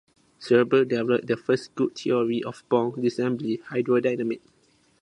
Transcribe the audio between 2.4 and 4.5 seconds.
of bomb disassembly hydrodynamics.